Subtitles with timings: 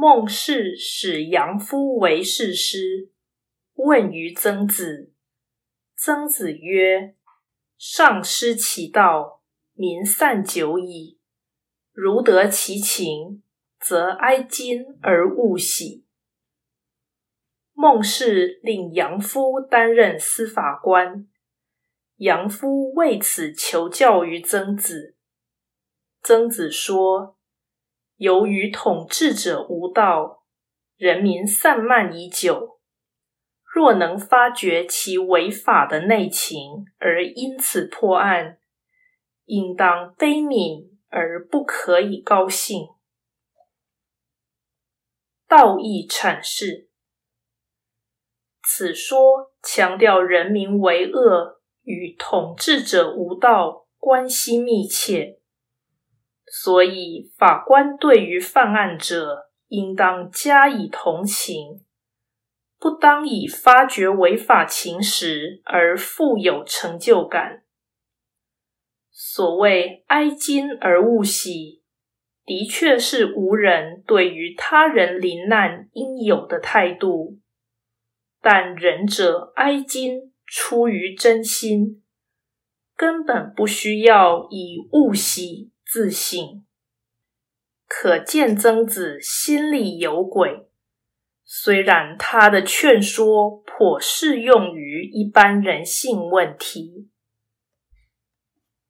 [0.00, 3.10] 孟氏使杨夫为士师，
[3.74, 5.12] 问于曾子。
[5.96, 7.16] 曾子曰
[7.76, 9.42] ：“上失其道，
[9.72, 11.18] 民散久矣。
[11.92, 13.42] 如得其情，
[13.80, 16.06] 则哀今而勿喜。”
[17.74, 21.26] 孟氏令杨夫担任司法官，
[22.18, 25.16] 杨夫为此求教于曾子。
[26.22, 27.37] 曾子说。
[28.18, 30.44] 由于统治者无道，
[30.96, 32.80] 人民散漫已久。
[33.72, 38.58] 若能发觉其违法的内情，而因此破案，
[39.44, 42.88] 应当悲悯而不可以高兴。
[45.46, 46.88] 道义阐释：
[48.64, 55.37] 此说强调人民为恶与统治者无道关系密切。
[56.50, 61.84] 所以，法官对于犯案者，应当加以同情，
[62.78, 67.64] 不当以发觉违法情实而富有成就感。
[69.10, 71.82] 所谓“哀今而勿喜”，
[72.46, 77.38] 的确是无人对于他人临难应有的态度。
[78.40, 82.02] 但仁者哀今，出于真心，
[82.96, 85.72] 根本不需要以勿喜。
[85.90, 86.66] 自信，
[87.86, 90.68] 可见曾子心里有鬼。
[91.46, 97.08] 虽然他的劝说颇适用于一般人性问题。